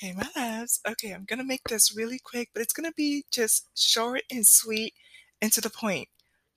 Hey, 0.00 0.14
my 0.14 0.26
loves. 0.34 0.80
Okay, 0.88 1.10
I'm 1.10 1.26
gonna 1.26 1.44
make 1.44 1.64
this 1.68 1.94
really 1.94 2.18
quick, 2.18 2.48
but 2.54 2.62
it's 2.62 2.72
gonna 2.72 2.90
be 2.96 3.26
just 3.30 3.68
short 3.76 4.22
and 4.30 4.46
sweet 4.46 4.94
and 5.42 5.52
to 5.52 5.60
the 5.60 5.68
point. 5.68 6.08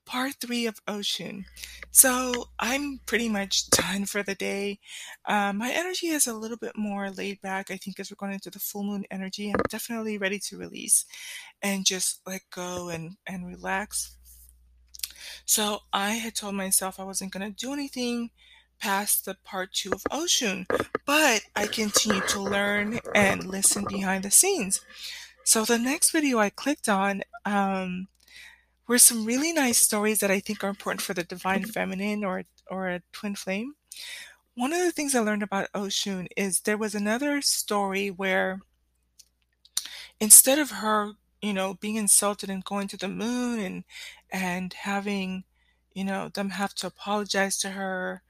Part 0.06 0.36
three 0.40 0.66
of 0.66 0.80
Oshun. 0.86 1.44
So 1.92 2.46
I'm 2.58 3.02
pretty 3.06 3.28
much 3.28 3.70
done 3.70 4.06
for 4.06 4.24
the 4.24 4.34
day. 4.34 4.80
Uh, 5.26 5.52
my 5.52 5.74
energy 5.74 6.08
is 6.08 6.26
a 6.26 6.34
little 6.34 6.56
bit 6.56 6.78
more 6.78 7.12
laid 7.12 7.42
back, 7.42 7.70
I 7.70 7.76
think, 7.76 8.00
as 8.00 8.10
we're 8.10 8.16
going 8.16 8.32
into 8.32 8.50
the 8.50 8.60
full 8.60 8.86
moon 8.86 9.04
energy. 9.12 9.50
I'm 9.50 9.60
definitely 9.68 10.18
ready 10.18 10.40
to 10.40 10.58
release 10.58 11.04
and 11.62 11.86
just 11.86 12.22
let 12.26 12.44
go 12.50 12.88
and, 12.88 13.18
and 13.28 13.46
relax. 13.46 14.16
So 15.44 15.80
I 15.92 16.12
had 16.12 16.36
told 16.36 16.56
myself 16.56 16.98
I 16.98 17.04
wasn't 17.04 17.34
gonna 17.34 17.52
do 17.52 17.74
anything 17.74 18.30
past 18.84 19.24
the 19.24 19.38
part 19.46 19.72
two 19.72 19.94
of 19.94 20.04
Oshun, 20.12 20.66
but 21.06 21.44
I 21.56 21.68
continue 21.68 22.20
to 22.20 22.42
learn 22.42 23.00
and 23.16 23.46
listen 23.46 23.86
behind 23.86 24.26
the 24.26 24.32
scenes. 24.32 24.82
So 25.46 25.64
the 25.64 25.80
next 25.80 26.12
video 26.12 26.38
I 26.38 26.50
clicked 26.50 26.90
on 26.90 27.22
um, 27.46 28.10
were 28.86 28.98
some 28.98 29.24
really 29.24 29.54
nice 29.54 29.80
stories 29.80 30.20
that 30.20 30.32
I 30.32 30.42
think 30.42 30.64
are 30.64 30.70
important 30.70 31.02
for 31.02 31.14
the 31.14 31.24
divine 31.24 31.64
feminine 31.64 32.26
or 32.26 32.44
or 32.70 32.90
a 32.90 33.02
twin 33.14 33.36
flame. 33.36 33.76
One 34.56 34.74
of 34.74 34.80
the 34.80 34.92
things 34.92 35.16
I 35.16 35.22
learned 35.22 35.44
about 35.44 35.72
Oshun 35.74 36.28
is 36.36 36.60
there 36.60 36.78
was 36.78 36.94
another 36.94 37.42
story 37.42 38.10
where 38.10 38.60
instead 40.20 40.60
of 40.60 40.72
her, 40.72 41.14
you 41.42 41.54
know, 41.54 41.76
being 41.76 41.96
insulted 41.96 42.50
and 42.50 42.66
going 42.66 42.90
to 42.90 42.98
the 42.98 43.08
moon 43.08 43.62
and 43.62 43.84
and 44.30 44.74
having, 44.74 45.46
you 45.94 46.04
know, 46.04 46.28
them 46.28 46.50
have 46.50 46.76
to 46.76 46.88
apologize 46.88 47.58
to 47.60 47.70
her, 47.70 48.23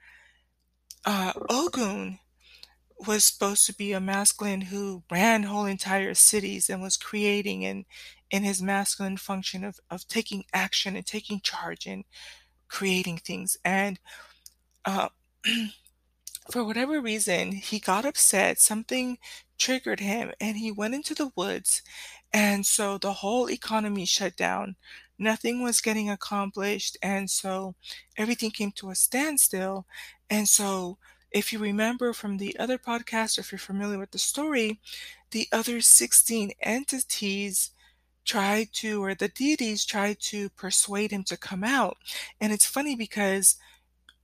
uh, 1.06 1.34
Ogun 1.50 2.20
was 3.08 3.26
supposed 3.26 3.66
to 3.66 3.74
be 3.76 3.92
a 3.92 4.00
masculine 4.00 4.62
who 4.62 5.04
ran 5.12 5.44
whole 5.44 5.66
entire 5.66 6.14
cities 6.14 6.70
and 6.70 6.82
was 6.82 6.98
creating 6.98 7.66
and 7.66 7.86
in 8.32 8.44
his 8.44 8.62
masculine 8.62 9.18
function 9.18 9.64
of, 9.64 9.80
of 9.92 10.08
taking 10.08 10.44
action 10.54 10.96
and 10.96 11.06
taking 11.06 11.40
charge 11.42 11.86
and 11.86 12.04
creating 12.68 13.18
things. 13.18 13.58
And 13.64 14.00
uh, 14.86 15.10
for 16.52 16.64
whatever 16.64 17.00
reason, 17.00 17.52
he 17.52 17.80
got 17.80 18.06
upset. 18.06 18.60
Something 18.60 19.18
triggered 19.58 20.00
him 20.00 20.32
and 20.42 20.58
he 20.58 20.72
went 20.72 20.96
into 20.96 21.14
the 21.14 21.32
woods. 21.36 21.82
And 22.34 22.66
so 22.66 22.98
the 22.98 23.14
whole 23.14 23.50
economy 23.50 24.06
shut 24.06 24.36
down. 24.36 24.76
Nothing 25.18 25.62
was 25.62 25.82
getting 25.82 26.10
accomplished. 26.10 26.98
And 27.02 27.30
so 27.30 27.76
everything 28.18 28.52
came 28.52 28.72
to 28.74 28.90
a 28.90 28.96
standstill. 28.96 29.86
And 30.30 30.48
so 30.48 30.98
if 31.32 31.52
you 31.52 31.60
remember 31.60 32.14
from 32.14 32.38
the 32.38 32.58
other 32.60 32.78
podcast, 32.78 33.38
or 33.38 33.42
if 33.42 33.52
you're 33.52 33.60
familiar 33.60 34.00
with 34.00 34.12
the 34.12 34.20
story, 34.20 34.80
the 35.32 35.48
other 35.52 35.82
16 35.82 36.52
entities 36.62 37.72
tried 38.26 38.70
to, 38.74 39.04
or 39.04 39.16
the 39.16 39.28
deities 39.30 39.86
tried 39.86 40.20
to 40.20 40.50
persuade 40.50 41.12
him 41.12 41.24
to 41.26 41.38
come 41.38 41.64
out. 41.64 41.98
And 42.40 42.54
it's 42.54 42.66
funny 42.66 42.96
because 42.96 43.58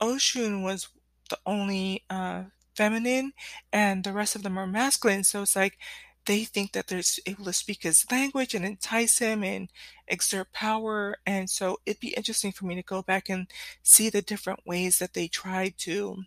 Oshun 0.01 0.63
was 0.63 0.89
the 1.29 1.37
only 1.45 2.05
uh, 2.09 2.43
feminine 2.75 3.33
and 3.73 4.03
the 4.03 4.13
rest 4.13 4.35
of 4.35 4.43
them 4.43 4.57
are 4.57 4.67
masculine. 4.67 5.23
So 5.23 5.41
it's 5.41 5.55
like 5.55 5.77
they 6.25 6.43
think 6.43 6.73
that 6.73 6.87
they're 6.87 7.01
able 7.25 7.45
to 7.45 7.53
speak 7.53 7.83
his 7.83 8.05
language 8.11 8.53
and 8.53 8.65
entice 8.65 9.19
him 9.19 9.43
and 9.43 9.69
exert 10.07 10.51
power. 10.53 11.15
And 11.25 11.49
so 11.49 11.79
it'd 11.85 11.99
be 11.99 12.13
interesting 12.15 12.51
for 12.51 12.65
me 12.65 12.75
to 12.75 12.83
go 12.83 13.01
back 13.01 13.29
and 13.29 13.47
see 13.83 14.09
the 14.09 14.21
different 14.21 14.59
ways 14.65 14.99
that 14.99 15.13
they 15.13 15.27
tried 15.27 15.75
to 15.79 16.23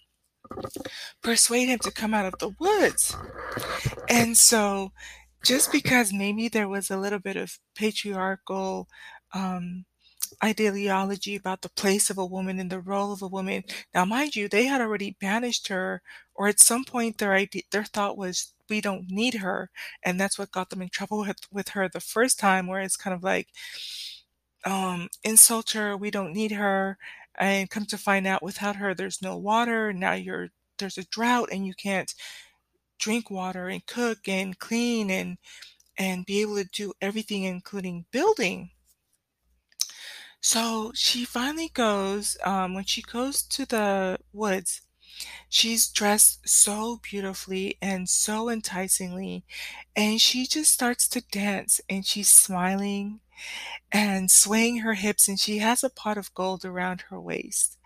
persuade 1.23 1.67
him 1.67 1.79
to 1.81 1.91
come 1.91 2.15
out 2.15 2.27
of 2.27 2.39
the 2.39 2.55
woods. 2.59 3.17
And 4.09 4.37
so, 4.37 4.93
just 5.45 5.73
because 5.73 6.13
maybe 6.13 6.49
there 6.49 6.69
was 6.69 6.91
a 6.91 6.97
little 6.97 7.19
bit 7.19 7.37
of 7.37 7.59
patriarchal 7.75 8.89
um, 9.35 9.85
ideology 10.43 11.37
about 11.37 11.63
the 11.63 11.69
place 11.71 12.11
of 12.11 12.19
a 12.19 12.27
woman 12.27 12.59
and 12.59 12.71
the 12.71 12.81
role 12.81 13.13
of 13.13 13.23
a 13.23 13.29
woman. 13.29 13.65
Now, 13.95 14.05
mind 14.05 14.37
you, 14.37 14.49
they 14.49 14.67
had 14.67 14.81
already 14.81 15.17
banished 15.21 15.69
her, 15.69 16.03
or 16.35 16.49
at 16.49 16.61
some 16.61 16.85
point 16.85 17.19
their 17.19 17.35
idea, 17.35 17.63
their 17.71 17.85
thought 17.85 18.17
was, 18.19 18.55
we 18.69 18.81
don't 18.81 19.11
need 19.11 19.35
her, 19.35 19.71
and 20.05 20.19
that's 20.21 20.39
what 20.39 20.53
got 20.53 20.71
them 20.71 20.83
in 20.83 20.89
trouble 20.89 21.21
with 21.21 21.41
with 21.53 21.69
her 21.71 21.89
the 21.89 22.01
first 22.01 22.39
time, 22.39 22.67
where 22.67 22.81
it's 22.81 22.97
kind 22.97 23.15
of 23.15 23.23
like, 23.25 23.49
um, 24.65 25.09
insult 25.25 25.71
her, 25.73 25.97
we 25.97 26.11
don't 26.11 26.33
need 26.33 26.53
her, 26.53 26.99
and 27.37 27.71
come 27.71 27.85
to 27.87 27.99
find 27.99 28.27
out 28.27 28.43
without 28.43 28.77
her 28.77 28.95
there's 28.95 29.23
no 29.23 29.37
water 29.37 29.93
now 29.93 30.13
you're 30.13 30.49
there's 30.79 30.99
a 30.99 31.05
drought 31.07 31.49
and 31.53 31.67
you 31.67 31.75
can't 31.75 32.15
drink 32.99 33.31
water 33.31 33.69
and 33.69 33.87
cook 33.87 34.29
and 34.29 34.59
clean 34.59 35.11
and 35.11 35.39
and 35.99 36.27
be 36.27 36.41
able 36.41 36.57
to 36.57 36.65
do 36.73 36.93
everything 37.01 37.45
including 37.45 38.05
building. 38.13 38.71
So 40.41 40.93
she 40.95 41.25
finally 41.25 41.71
goes 41.75 42.37
um, 42.45 42.75
when 42.75 42.85
she 42.85 43.03
goes 43.03 43.43
to 43.45 43.67
the 43.67 44.19
woods 44.33 44.83
she's 45.49 45.89
dressed 45.89 46.49
so 46.49 47.01
beautifully 47.03 47.77
and 47.83 48.09
so 48.09 48.49
enticingly 48.49 49.45
and 49.97 50.21
she 50.21 50.47
just 50.47 50.73
starts 50.73 51.09
to 51.09 51.21
dance 51.33 51.81
and 51.89 52.07
she's 52.07 52.29
smiling 52.29 53.21
and 53.93 54.31
swaying 54.31 54.79
her 54.79 54.95
hips, 54.95 55.29
and 55.29 55.39
she 55.41 55.59
has 55.59 55.85
a 55.85 55.91
pot 55.91 56.19
of 56.19 56.35
gold 56.35 56.65
around 56.65 57.03
her 57.11 57.21
waist. 57.21 57.79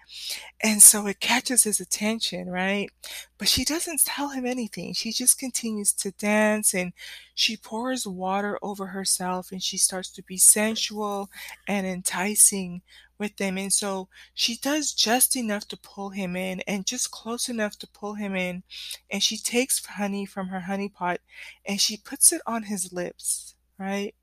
And 0.63 0.83
so 0.83 1.07
it 1.07 1.21
catches 1.21 1.65
his 1.65 1.81
attention, 1.81 2.49
right? 2.49 2.91
But 3.39 3.49
she 3.49 3.65
doesn't 3.65 4.05
tell 4.05 4.29
him 4.31 4.47
anything. 4.47 4.95
She 4.95 5.13
just 5.13 5.39
continues 5.39 5.93
to 5.95 6.11
dance 6.13 6.75
and 6.75 6.93
she 7.35 7.57
pours 7.57 8.07
water 8.07 8.59
over 8.63 8.87
herself 8.87 9.53
and 9.53 9.63
she 9.63 9.77
starts 9.79 10.11
to 10.11 10.23
be 10.23 10.39
sensual 10.39 11.31
and 11.67 11.87
enticing 11.87 12.83
with 13.19 13.37
them. 13.37 13.59
And 13.59 13.73
so 13.73 14.09
she 14.35 14.57
does 14.57 14.93
just 14.93 15.37
enough 15.37 15.67
to 15.69 15.77
pull 15.77 16.11
him 16.11 16.37
in 16.37 16.61
and 16.67 16.87
just 16.87 17.11
close 17.11 17.49
enough 17.49 17.79
to 17.79 17.87
pull 17.89 18.15
him 18.15 18.35
in. 18.35 18.63
And 19.11 19.23
she 19.23 19.37
takes 19.37 19.85
honey 19.85 20.27
from 20.27 20.49
her 20.49 20.61
honey 20.61 20.89
pot 20.89 21.21
and 21.65 21.81
she 21.81 21.97
puts 21.97 22.33
it 22.33 22.43
on 22.47 22.65
his 22.65 22.93
lips, 22.93 23.55
right? 23.79 24.15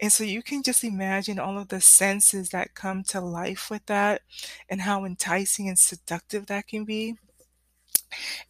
And 0.00 0.12
so 0.12 0.24
you 0.24 0.42
can 0.42 0.62
just 0.62 0.84
imagine 0.84 1.38
all 1.38 1.58
of 1.58 1.68
the 1.68 1.80
senses 1.80 2.50
that 2.50 2.74
come 2.74 3.04
to 3.04 3.20
life 3.20 3.70
with 3.70 3.86
that 3.86 4.22
and 4.68 4.82
how 4.82 5.04
enticing 5.04 5.68
and 5.68 5.78
seductive 5.78 6.46
that 6.46 6.68
can 6.68 6.84
be. 6.84 7.16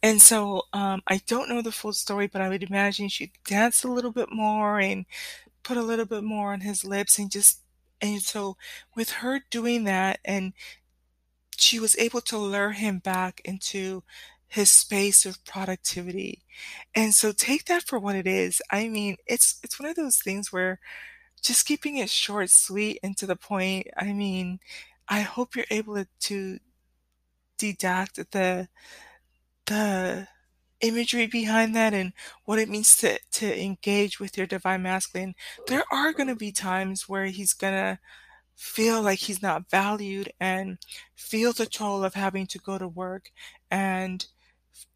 And 0.01 0.21
so 0.21 0.63
um, 0.73 1.01
I 1.07 1.21
don't 1.27 1.49
know 1.49 1.61
the 1.61 1.71
full 1.71 1.93
story, 1.93 2.27
but 2.27 2.41
I 2.41 2.49
would 2.49 2.63
imagine 2.63 3.09
she 3.09 3.31
danced 3.45 3.83
a 3.83 3.91
little 3.91 4.11
bit 4.11 4.31
more 4.31 4.79
and 4.79 5.05
put 5.63 5.77
a 5.77 5.81
little 5.81 6.05
bit 6.05 6.23
more 6.23 6.53
on 6.53 6.61
his 6.61 6.83
lips 6.85 7.19
and 7.19 7.31
just 7.31 7.61
and 8.01 8.21
so 8.21 8.57
with 8.95 9.09
her 9.11 9.41
doing 9.49 9.85
that 9.85 10.19
and 10.25 10.51
she 11.57 11.79
was 11.79 11.95
able 11.97 12.21
to 12.21 12.37
lure 12.37 12.71
him 12.71 12.99
back 12.99 13.41
into 13.45 14.03
his 14.53 14.69
space 14.69 15.25
of 15.25 15.43
productivity. 15.45 16.43
And 16.93 17.15
so 17.15 17.31
take 17.31 17.65
that 17.65 17.83
for 17.83 17.97
what 17.97 18.15
it 18.15 18.27
is. 18.27 18.61
I 18.71 18.87
mean, 18.87 19.17
it's 19.25 19.59
it's 19.63 19.79
one 19.79 19.89
of 19.89 19.95
those 19.95 20.17
things 20.17 20.53
where 20.53 20.79
just 21.41 21.65
keeping 21.65 21.97
it 21.97 22.09
short, 22.09 22.49
sweet, 22.51 22.99
and 23.03 23.17
to 23.17 23.25
the 23.25 23.35
point. 23.35 23.87
I 23.97 24.13
mean, 24.13 24.59
I 25.09 25.21
hope 25.21 25.55
you're 25.55 25.65
able 25.71 26.03
to, 26.21 26.59
deduct 27.57 28.15
the 28.31 28.67
the 29.67 30.27
imagery 30.81 31.27
behind 31.27 31.75
that 31.75 31.93
and 31.93 32.13
what 32.45 32.59
it 32.59 32.69
means 32.69 32.95
to 32.97 33.17
to 33.31 33.63
engage 33.63 34.19
with 34.19 34.37
your 34.37 34.47
divine 34.47 34.83
masculine. 34.83 35.33
There 35.67 35.83
are 35.91 36.13
going 36.13 36.27
to 36.27 36.35
be 36.35 36.51
times 36.51 37.07
where 37.09 37.25
he's 37.27 37.53
going 37.53 37.73
to 37.73 37.99
feel 38.55 39.01
like 39.01 39.19
he's 39.19 39.41
not 39.41 39.69
valued 39.69 40.31
and 40.39 40.77
feel 41.15 41.53
the 41.53 41.65
toll 41.65 42.03
of 42.03 42.13
having 42.15 42.47
to 42.47 42.59
go 42.59 42.77
to 42.77 42.87
work 42.87 43.31
and 43.71 44.27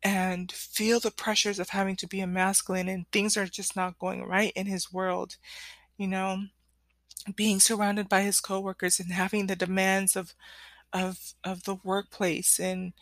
and 0.03 0.51
feel 0.51 0.99
the 0.99 1.11
pressures 1.11 1.59
of 1.59 1.69
having 1.69 1.95
to 1.97 2.07
be 2.07 2.19
a 2.19 2.27
masculine 2.27 2.87
and 2.87 3.05
things 3.11 3.35
are 3.37 3.47
just 3.47 3.75
not 3.75 3.99
going 3.99 4.23
right 4.23 4.53
in 4.55 4.67
his 4.67 4.91
world 4.93 5.37
you 5.97 6.07
know, 6.07 6.43
being 7.35 7.59
surrounded 7.59 8.07
by 8.07 8.21
his 8.21 8.39
coworkers 8.39 8.99
and 8.99 9.11
having 9.11 9.47
the 9.47 9.55
demands 9.55 10.15
of 10.15 10.33
of 10.93 11.33
of 11.43 11.63
the 11.63 11.75
workplace 11.83 12.59
and 12.59 12.93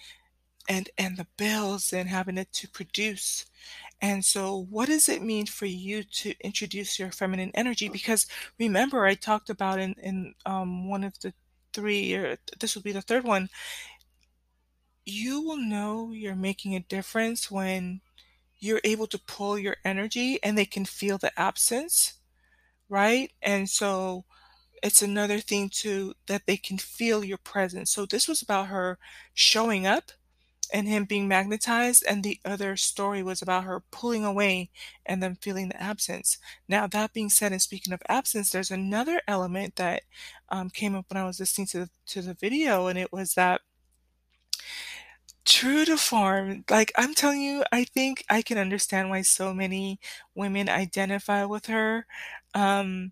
and 0.67 0.89
and 0.97 1.17
the 1.17 1.27
bills 1.37 1.93
and 1.93 2.09
having 2.09 2.37
it 2.37 2.51
to 2.53 2.69
produce. 2.69 3.45
And 4.01 4.25
so 4.25 4.67
what 4.69 4.87
does 4.89 5.09
it 5.09 5.21
mean 5.21 5.45
for 5.45 5.65
you 5.67 6.03
to 6.03 6.33
introduce 6.41 6.99
your 6.99 7.11
feminine 7.11 7.51
energy? 7.53 7.89
Because 7.89 8.27
remember 8.59 9.05
I 9.05 9.15
talked 9.15 9.49
about 9.49 9.79
in, 9.79 9.95
in 10.01 10.33
um, 10.45 10.89
one 10.89 11.03
of 11.03 11.19
the 11.21 11.33
three 11.73 12.13
or 12.15 12.37
this 12.59 12.75
will 12.75 12.81
be 12.83 12.91
the 12.93 13.01
third 13.01 13.23
one, 13.25 13.49
you 15.05 15.41
will 15.41 15.57
know 15.57 16.11
you're 16.11 16.35
making 16.35 16.75
a 16.75 16.79
difference 16.81 17.51
when 17.51 18.01
you're 18.59 18.81
able 18.83 19.07
to 19.07 19.19
pull 19.19 19.59
your 19.59 19.77
energy 19.85 20.39
and 20.43 20.57
they 20.57 20.65
can 20.65 20.85
feel 20.85 21.17
the 21.17 21.37
absence 21.39 22.13
right? 22.89 23.31
And 23.41 23.69
so 23.69 24.25
it's 24.83 25.01
another 25.01 25.39
thing 25.39 25.69
too 25.69 26.13
that 26.27 26.43
they 26.45 26.57
can 26.57 26.77
feel 26.77 27.23
your 27.23 27.37
presence. 27.37 27.91
So 27.91 28.05
this 28.05 28.27
was 28.27 28.41
about 28.41 28.67
her 28.67 28.97
showing 29.33 29.87
up 29.87 30.11
and 30.73 30.87
him 30.87 31.05
being 31.05 31.27
magnetized, 31.27 32.03
and 32.09 32.23
the 32.23 32.39
other 32.43 32.75
story 32.75 33.21
was 33.21 33.41
about 33.41 33.65
her 33.65 33.83
pulling 33.91 34.25
away 34.25 34.71
and 35.05 35.21
then 35.21 35.35
feeling 35.35 35.69
the 35.69 35.81
absence. 35.81 36.39
Now, 36.67 36.87
that 36.87 37.13
being 37.13 37.29
said, 37.29 37.51
and 37.51 37.61
speaking 37.61 37.93
of 37.93 38.01
absence, 38.09 38.49
there's 38.49 38.71
another 38.71 39.21
element 39.27 39.75
that 39.75 40.03
um, 40.49 40.71
came 40.71 40.95
up 40.95 41.05
when 41.09 41.21
I 41.21 41.25
was 41.27 41.39
listening 41.39 41.67
to 41.67 41.79
the, 41.81 41.89
to 42.07 42.21
the 42.23 42.33
video, 42.33 42.87
and 42.87 42.97
it 42.97 43.13
was 43.13 43.35
that 43.35 43.61
true 45.45 45.85
to 45.85 45.97
form, 45.97 46.63
like 46.69 46.91
I'm 46.97 47.13
telling 47.13 47.41
you, 47.41 47.63
I 47.71 47.83
think 47.85 48.23
I 48.29 48.41
can 48.41 48.57
understand 48.57 49.09
why 49.09 49.21
so 49.21 49.53
many 49.53 49.99
women 50.35 50.69
identify 50.69 51.45
with 51.45 51.67
her. 51.67 52.05
Um, 52.53 53.11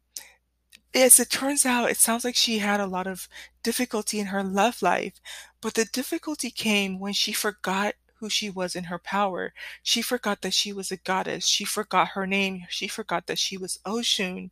as 0.96 1.20
it 1.20 1.30
turns 1.30 1.66
out, 1.66 1.90
it 1.92 1.98
sounds 1.98 2.24
like 2.26 2.36
she 2.36 2.60
had 2.60 2.80
a 2.80 2.88
lot 2.88 3.08
of 3.08 3.28
difficulty 3.64 4.20
in 4.20 4.28
her 4.28 4.44
love 4.44 4.82
life, 4.82 5.20
but 5.62 5.74
the 5.76 5.86
difficulty 5.86 6.52
came 6.52 7.00
when 7.00 7.14
she 7.14 7.34
forgot 7.34 7.96
who 8.20 8.30
she 8.30 8.50
was 8.50 8.76
in 8.76 8.86
her 8.86 9.00
power. 9.00 9.54
She 9.84 10.02
forgot 10.02 10.42
that 10.42 10.54
she 10.54 10.74
was 10.74 10.92
a 10.92 10.98
goddess. 10.98 11.46
She 11.48 11.66
forgot 11.66 12.10
her 12.10 12.28
name. 12.28 12.64
She 12.70 12.88
forgot 12.88 13.28
that 13.28 13.40
she 13.40 13.58
was 13.58 13.80
Oshun. 13.86 14.52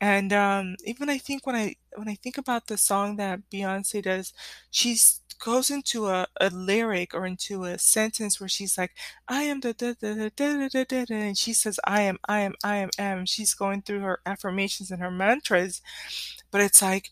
And 0.00 0.32
um, 0.32 0.76
even 0.84 1.08
I 1.08 1.18
think 1.18 1.46
when 1.46 1.56
I 1.56 1.76
when 1.94 2.08
I 2.08 2.14
think 2.16 2.36
about 2.38 2.66
the 2.66 2.76
song 2.76 3.16
that 3.16 3.40
Beyonce 3.50 4.02
does, 4.02 4.32
she's 4.70 5.20
goes 5.38 5.70
into 5.70 6.06
a, 6.06 6.26
a 6.40 6.50
lyric 6.50 7.14
or 7.14 7.26
into 7.26 7.64
a 7.64 7.78
sentence 7.78 8.40
where 8.40 8.48
she's 8.48 8.78
like, 8.78 8.92
I 9.28 9.42
am 9.44 9.60
the 9.60 9.72
da 9.74 9.94
da 9.94 10.30
da 10.68 10.84
da 10.84 11.14
and 11.14 11.38
she 11.38 11.52
says, 11.52 11.78
I 11.84 12.02
am, 12.02 12.18
I 12.28 12.40
am, 12.40 12.54
I 12.64 12.76
am, 12.76 12.90
am. 12.98 13.26
She's 13.26 13.54
going 13.54 13.82
through 13.82 14.00
her 14.00 14.20
affirmations 14.26 14.90
and 14.90 15.00
her 15.02 15.10
mantras, 15.10 15.82
but 16.50 16.60
it's 16.60 16.82
like 16.82 17.10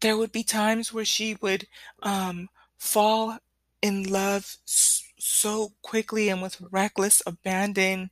there 0.00 0.16
would 0.16 0.32
be 0.32 0.42
times 0.44 0.92
where 0.92 1.04
she 1.04 1.36
would 1.40 1.66
um, 2.02 2.48
fall 2.78 3.38
in 3.82 4.04
love 4.04 4.56
so 4.64 5.72
quickly 5.82 6.28
and 6.28 6.42
with 6.42 6.60
reckless 6.70 7.22
abandon 7.26 8.10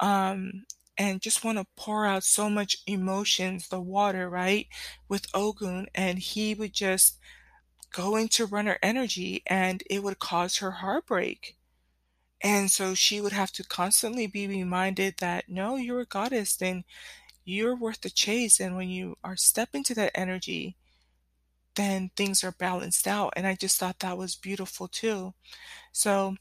um, 0.00 0.64
and 0.98 1.22
just 1.22 1.44
want 1.44 1.58
to 1.58 1.66
pour 1.76 2.06
out 2.06 2.24
so 2.24 2.50
much 2.50 2.78
emotions, 2.86 3.68
the 3.68 3.80
water, 3.80 4.30
right, 4.30 4.68
with 5.08 5.26
Ogun, 5.34 5.86
and 5.94 6.18
he 6.18 6.54
would 6.54 6.72
just 6.74 7.18
go 7.92 8.16
into 8.16 8.46
runner 8.46 8.78
energy 8.82 9.42
and 9.46 9.82
it 9.90 10.02
would 10.02 10.18
cause 10.18 10.58
her 10.58 10.70
heartbreak. 10.72 11.56
And 12.42 12.70
so 12.70 12.94
she 12.94 13.20
would 13.20 13.32
have 13.32 13.52
to 13.52 13.64
constantly 13.64 14.26
be 14.26 14.46
reminded 14.48 15.16
that 15.18 15.48
no, 15.48 15.76
you're 15.76 16.00
a 16.00 16.06
goddess 16.06 16.60
and 16.60 16.84
you're 17.44 17.76
worth 17.76 18.00
the 18.00 18.10
chase. 18.10 18.60
And 18.60 18.76
when 18.76 18.88
you 18.88 19.16
are 19.22 19.36
step 19.36 19.70
into 19.74 19.94
that 19.94 20.12
energy, 20.14 20.76
then 21.74 22.10
things 22.16 22.44
are 22.44 22.52
balanced 22.52 23.06
out. 23.06 23.32
And 23.36 23.46
I 23.46 23.54
just 23.54 23.78
thought 23.78 24.00
that 24.00 24.18
was 24.18 24.36
beautiful 24.36 24.88
too. 24.88 25.34
So 25.92 26.36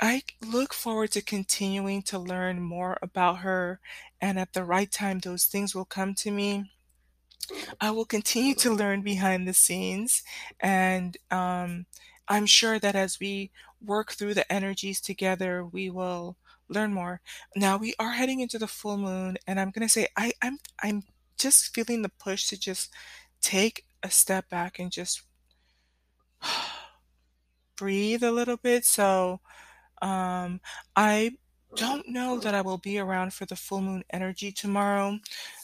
I 0.00 0.22
look 0.44 0.74
forward 0.74 1.12
to 1.12 1.22
continuing 1.22 2.02
to 2.04 2.18
learn 2.18 2.60
more 2.60 2.98
about 3.02 3.38
her. 3.38 3.80
And 4.20 4.38
at 4.38 4.52
the 4.52 4.64
right 4.64 4.90
time, 4.90 5.20
those 5.20 5.44
things 5.44 5.74
will 5.74 5.84
come 5.84 6.14
to 6.16 6.30
me. 6.30 6.72
I 7.80 7.90
will 7.90 8.04
continue 8.04 8.54
to 8.56 8.72
learn 8.72 9.02
behind 9.02 9.46
the 9.46 9.54
scenes. 9.54 10.22
And 10.60 11.16
um, 11.30 11.86
I'm 12.28 12.46
sure 12.46 12.78
that 12.78 12.94
as 12.94 13.18
we 13.20 13.50
work 13.84 14.12
through 14.12 14.34
the 14.34 14.50
energies 14.52 15.00
together, 15.00 15.64
we 15.64 15.90
will 15.90 16.36
learn 16.68 16.92
more. 16.92 17.20
Now 17.54 17.76
we 17.76 17.94
are 17.98 18.12
heading 18.12 18.40
into 18.40 18.58
the 18.58 18.66
full 18.66 18.96
moon, 18.96 19.36
and 19.46 19.60
I'm 19.60 19.70
gonna 19.70 19.88
say 19.88 20.08
I, 20.16 20.32
I'm 20.42 20.58
I'm 20.82 21.02
just 21.38 21.74
feeling 21.74 22.02
the 22.02 22.08
push 22.08 22.48
to 22.48 22.58
just 22.58 22.92
take 23.40 23.84
a 24.02 24.10
step 24.10 24.48
back 24.48 24.78
and 24.78 24.90
just 24.90 25.22
breathe 27.76 28.22
a 28.22 28.32
little 28.32 28.56
bit. 28.56 28.84
So 28.84 29.40
um, 30.00 30.60
I 30.96 31.32
don't 31.76 32.08
know 32.08 32.38
that 32.38 32.54
I 32.54 32.60
will 32.60 32.78
be 32.78 32.98
around 32.98 33.34
for 33.34 33.46
the 33.46 33.56
full 33.56 33.80
moon 33.80 34.04
energy 34.10 34.52
tomorrow. 34.52 35.18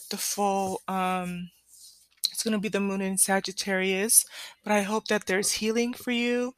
The 0.09 0.17
full 0.17 0.81
um, 0.87 1.49
it's 2.31 2.43
going 2.43 2.53
to 2.53 2.59
be 2.59 2.69
the 2.69 2.79
moon 2.79 3.01
in 3.01 3.17
Sagittarius, 3.17 4.25
but 4.63 4.73
I 4.73 4.81
hope 4.81 5.07
that 5.07 5.25
there's 5.25 5.53
healing 5.53 5.93
for 5.93 6.11
you. 6.11 6.55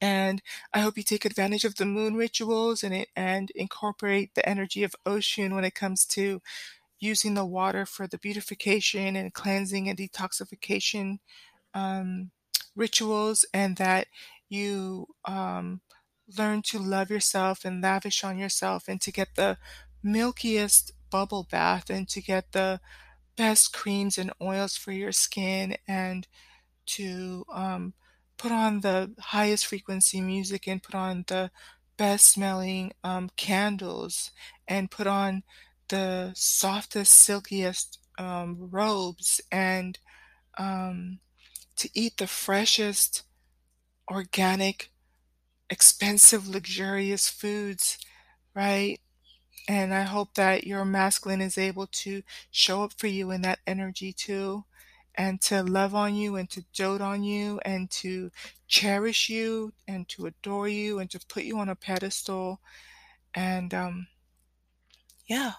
And 0.00 0.42
I 0.72 0.80
hope 0.80 0.96
you 0.96 1.02
take 1.02 1.24
advantage 1.24 1.64
of 1.64 1.76
the 1.76 1.86
moon 1.86 2.14
rituals 2.14 2.82
and 2.82 2.94
it, 2.94 3.08
and 3.16 3.50
incorporate 3.54 4.34
the 4.34 4.48
energy 4.48 4.82
of 4.82 4.94
Oshun 5.06 5.54
when 5.54 5.64
it 5.64 5.74
comes 5.74 6.04
to 6.06 6.40
using 6.98 7.34
the 7.34 7.44
water 7.44 7.84
for 7.84 8.06
the 8.06 8.18
beautification 8.18 9.16
and 9.16 9.34
cleansing 9.34 9.88
and 9.88 9.98
detoxification 9.98 11.18
um, 11.74 12.30
rituals, 12.74 13.44
and 13.52 13.76
that 13.76 14.06
you 14.48 15.06
um, 15.26 15.80
learn 16.38 16.62
to 16.62 16.78
love 16.78 17.10
yourself 17.10 17.64
and 17.64 17.82
lavish 17.82 18.24
on 18.24 18.38
yourself, 18.38 18.88
and 18.88 19.00
to 19.02 19.12
get 19.12 19.34
the 19.34 19.58
milkiest 20.02 20.92
bubble 21.10 21.46
bath, 21.50 21.90
and 21.90 22.08
to 22.08 22.22
get 22.22 22.52
the 22.52 22.80
best 23.36 23.72
creams 23.72 24.18
and 24.18 24.32
oils 24.42 24.76
for 24.76 24.92
your 24.92 25.12
skin, 25.12 25.76
and 25.88 26.26
to 26.86 27.44
um, 27.52 27.94
put 28.38 28.52
on 28.52 28.80
the 28.80 29.14
highest 29.18 29.66
frequency 29.66 30.20
music 30.20 30.66
and 30.68 30.82
put 30.82 30.94
on 30.94 31.24
the 31.28 31.50
best 31.96 32.30
smelling 32.32 32.92
um, 33.04 33.30
candles 33.36 34.30
and 34.68 34.90
put 34.90 35.06
on 35.06 35.42
the 35.88 36.32
softest, 36.34 37.12
silkiest 37.12 37.98
um, 38.18 38.56
robes 38.70 39.40
and 39.52 39.98
um, 40.58 41.20
to 41.76 41.90
eat 41.94 42.18
the 42.18 42.26
freshest, 42.26 43.24
organic, 44.10 44.90
expensive, 45.70 46.48
luxurious 46.48 47.28
foods, 47.28 47.98
right? 48.54 49.00
And 49.68 49.92
I 49.92 50.02
hope 50.02 50.34
that 50.34 50.66
your 50.66 50.84
masculine 50.84 51.40
is 51.40 51.58
able 51.58 51.88
to 51.88 52.22
show 52.50 52.84
up 52.84 52.92
for 52.96 53.08
you 53.08 53.30
in 53.32 53.42
that 53.42 53.58
energy 53.66 54.12
too, 54.12 54.64
and 55.14 55.40
to 55.42 55.62
love 55.62 55.94
on 55.94 56.14
you 56.14 56.36
and 56.36 56.48
to 56.50 56.64
dote 56.74 57.00
on 57.00 57.24
you 57.24 57.58
and 57.64 57.90
to 57.90 58.30
cherish 58.68 59.28
you 59.28 59.72
and 59.88 60.08
to 60.10 60.26
adore 60.26 60.68
you 60.68 60.98
and 60.98 61.10
to 61.10 61.20
put 61.26 61.44
you 61.44 61.58
on 61.58 61.68
a 61.68 61.74
pedestal. 61.74 62.60
And 63.34 63.74
um, 63.74 64.06
yeah. 65.26 65.52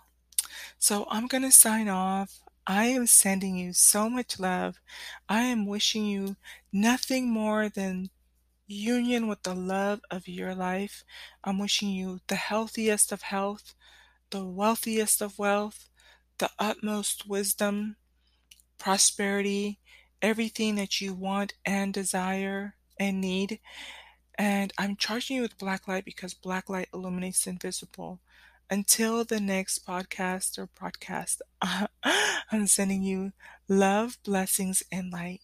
So 0.80 1.06
I'm 1.10 1.28
going 1.28 1.44
to 1.44 1.52
sign 1.52 1.90
off. 1.90 2.40
I 2.66 2.86
am 2.86 3.08
sending 3.08 3.58
you 3.58 3.74
so 3.74 4.10
much 4.10 4.40
love. 4.40 4.80
I 5.30 5.42
am 5.44 5.66
wishing 5.66 6.06
you 6.06 6.36
nothing 6.72 7.30
more 7.30 7.70
than 7.70 8.10
union 8.68 9.28
with 9.28 9.44
the 9.44 9.56
love 9.56 10.02
of 10.12 10.28
your 10.28 10.54
life. 10.54 11.04
I'm 11.44 11.60
wishing 11.60 11.90
you 11.90 12.20
the 12.28 12.36
healthiest 12.36 13.12
of 13.12 13.24
health, 13.24 13.74
the 14.30 14.46
wealthiest 14.46 15.22
of 15.22 15.40
wealth, 15.40 15.90
the 16.38 16.50
utmost 16.60 17.28
wisdom, 17.28 17.96
prosperity, 18.78 19.80
everything 20.22 20.76
that 20.76 21.02
you 21.02 21.14
want 21.14 21.54
and 21.66 21.94
desire 21.94 22.76
and 23.00 23.22
need. 23.22 23.60
And 24.38 24.72
I'm 24.78 24.96
charging 24.96 25.38
you 25.38 25.42
with 25.42 25.58
black 25.58 25.88
light 25.88 26.06
because 26.06 26.34
black 26.34 26.70
light 26.70 26.90
illuminates 26.94 27.48
invisible. 27.48 28.20
Until 28.70 29.24
the 29.24 29.40
next 29.40 29.88
podcast 29.88 30.58
or 30.58 30.68
broadcast, 30.68 31.42
I'm 32.52 32.68
sending 32.68 33.02
you 33.02 33.32
love, 33.70 34.18
blessings, 34.24 34.84
and 34.92 35.12
light. 35.12 35.40